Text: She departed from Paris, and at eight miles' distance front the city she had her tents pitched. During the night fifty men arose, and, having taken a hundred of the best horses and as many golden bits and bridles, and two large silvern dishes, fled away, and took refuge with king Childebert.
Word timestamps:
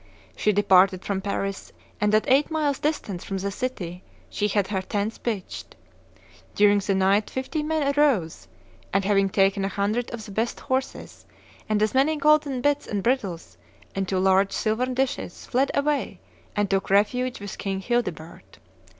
She 0.35 0.51
departed 0.51 1.05
from 1.05 1.21
Paris, 1.21 1.71
and 2.01 2.15
at 2.15 2.25
eight 2.27 2.49
miles' 2.49 2.79
distance 2.79 3.23
front 3.23 3.43
the 3.43 3.51
city 3.51 4.01
she 4.31 4.47
had 4.47 4.69
her 4.69 4.81
tents 4.81 5.19
pitched. 5.19 5.75
During 6.55 6.79
the 6.79 6.95
night 6.95 7.29
fifty 7.29 7.61
men 7.61 7.93
arose, 7.95 8.47
and, 8.91 9.05
having 9.05 9.29
taken 9.29 9.63
a 9.63 9.67
hundred 9.67 10.09
of 10.09 10.25
the 10.25 10.31
best 10.31 10.59
horses 10.61 11.27
and 11.69 11.83
as 11.83 11.93
many 11.93 12.15
golden 12.17 12.61
bits 12.61 12.87
and 12.87 13.03
bridles, 13.03 13.59
and 13.93 14.07
two 14.09 14.17
large 14.17 14.53
silvern 14.53 14.95
dishes, 14.95 15.45
fled 15.45 15.69
away, 15.75 16.19
and 16.55 16.67
took 16.67 16.89
refuge 16.89 17.39
with 17.39 17.59
king 17.59 17.79
Childebert. 17.79 18.57